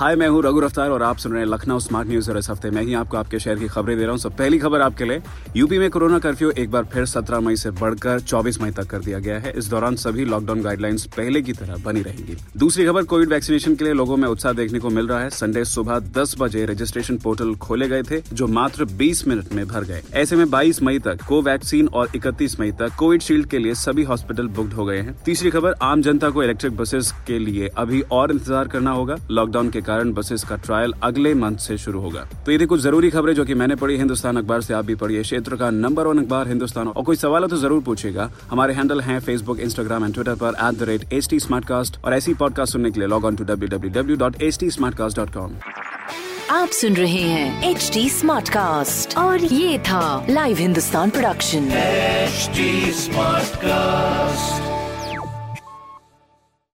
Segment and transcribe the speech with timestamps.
[0.00, 2.48] हाय, मैं हूँ रघु रफ्तार और आप सुन रहे हैं लखनऊ स्मार्ट न्यूज़ और इस
[2.50, 5.04] हफ़्ते मैं ही आपको आपके शहर की खबरें दे रहा हूँ। सब पहली खबर आपके
[5.04, 5.22] लिए।
[5.56, 8.98] यूपी में कोरोना कर्फ्यू एक बार फिर 17 मई से बढ़कर 24 मई तक कर
[8.98, 13.04] दिया गया है। इस दौरान सभी लॉकडाउन गाइडलाइंस पहले की तरह बनी रहेंगी। दूसरी खबर,
[13.04, 16.34] कोविड वैक्सीनेशन के लिए लोगों में उत्साह देखने को मिल रहा है। संडे सुबह दस
[16.38, 20.50] बजे रजिस्ट्रेशन पोर्टल खोले गए थे, जो मात्र बीस मिनट में भर गए। ऐसे में
[20.50, 24.72] बाईस मई तक कोवैक्सीन और इकतीस मई तक कोविड शील्ड के लिए सभी हॉस्पिटल बुक्ड
[24.72, 28.68] हो गए हैं। तीसरी खबर, आम जनता को इलेक्ट्रिक बसेस के लिए अभी और इंतज़ार
[28.68, 32.58] करना होगा। लॉकडाउन के कारण बसेस का ट्रायल अगले मंथ से शुरू होगा। तो ये
[32.58, 35.56] थी कुछ ज़रूरी खबरें जो कि मैंने पढ़ी हिंदुस्तान अखबार से आप भी पढ़िए। क्षेत्र
[35.56, 39.18] का नंबर वन अखबार हिंदुस्तान। और कोई सवाल हो तो ज़रूर पूछेगा हमारे हैंडल है
[39.20, 42.90] फेसबुक इंस्टाग्राम एंड ट्विटर पर at the rate H T Smartcast और ऐसी पॉडकास्ट सुनने
[42.90, 44.70] के लिए log on to W W W dot H T
[46.50, 51.68] आप सुन रहे हैं एच टी स्मार्ट कास्ट और ये था live Hindustan production
[52.26, 52.64] HD
[53.00, 54.75] Smartcast.